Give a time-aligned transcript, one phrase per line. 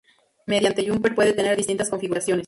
[0.47, 2.39] Mediante Jumper, puede tener distintas configuraciones.